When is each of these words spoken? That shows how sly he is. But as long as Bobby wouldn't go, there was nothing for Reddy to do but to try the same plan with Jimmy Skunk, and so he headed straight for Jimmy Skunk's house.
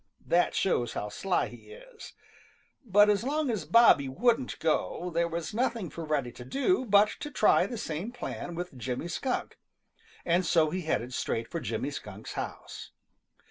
That 0.25 0.55
shows 0.55 0.93
how 0.93 1.09
sly 1.09 1.47
he 1.49 1.69
is. 1.73 2.13
But 2.83 3.07
as 3.07 3.23
long 3.23 3.51
as 3.51 3.65
Bobby 3.65 4.09
wouldn't 4.09 4.57
go, 4.57 5.11
there 5.11 5.27
was 5.27 5.53
nothing 5.53 5.91
for 5.91 6.03
Reddy 6.03 6.31
to 6.31 6.43
do 6.43 6.85
but 6.85 7.09
to 7.19 7.29
try 7.29 7.67
the 7.67 7.77
same 7.77 8.11
plan 8.11 8.55
with 8.55 8.75
Jimmy 8.75 9.07
Skunk, 9.07 9.59
and 10.25 10.43
so 10.43 10.71
he 10.71 10.81
headed 10.81 11.13
straight 11.13 11.47
for 11.47 11.59
Jimmy 11.59 11.91
Skunk's 11.91 12.33
house. 12.33 12.89